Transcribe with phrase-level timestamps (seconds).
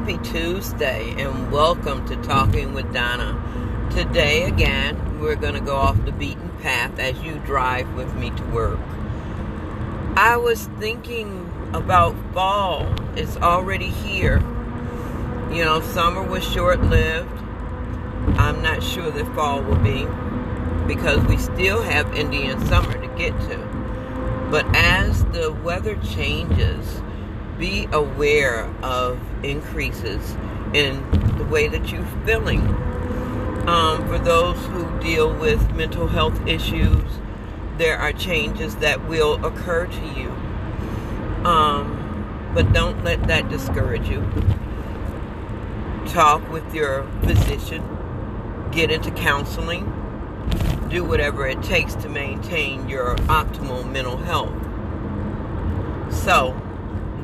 [0.00, 3.36] Happy Tuesday and welcome to Talking with Donna.
[3.90, 8.30] Today, again, we're going to go off the beaten path as you drive with me
[8.30, 8.80] to work.
[10.16, 12.90] I was thinking about fall.
[13.14, 14.38] It's already here.
[15.52, 17.38] You know, summer was short lived.
[18.38, 20.06] I'm not sure that fall will be
[20.86, 24.48] because we still have Indian summer to get to.
[24.50, 27.02] But as the weather changes,
[27.60, 30.34] be aware of increases
[30.72, 30.98] in
[31.36, 32.60] the way that you're feeling.
[33.68, 37.04] Um, for those who deal with mental health issues,
[37.76, 40.30] there are changes that will occur to you.
[41.46, 44.24] Um, but don't let that discourage you.
[46.08, 47.84] Talk with your physician,
[48.72, 49.84] get into counseling,
[50.88, 54.52] do whatever it takes to maintain your optimal mental health.
[56.12, 56.60] So,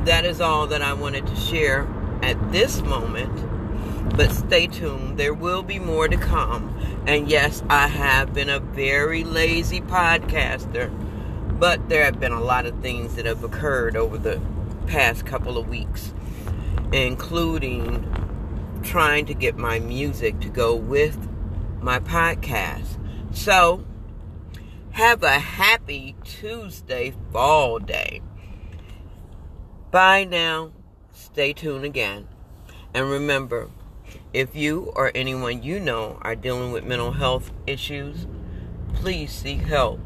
[0.07, 1.87] that is all that I wanted to share
[2.23, 4.17] at this moment.
[4.17, 6.73] But stay tuned, there will be more to come.
[7.07, 10.91] And yes, I have been a very lazy podcaster,
[11.59, 14.41] but there have been a lot of things that have occurred over the
[14.87, 16.15] past couple of weeks,
[16.93, 18.05] including
[18.85, 21.29] trying to get my music to go with
[21.81, 22.97] my podcast.
[23.35, 23.85] So,
[24.93, 28.23] have a happy Tuesday fall day.
[29.97, 30.73] Bye now.
[31.11, 32.29] Stay tuned again.
[32.93, 33.71] And remember,
[34.35, 38.27] if you or anyone you know are dealing with mental health issues,
[38.93, 39.99] please seek help.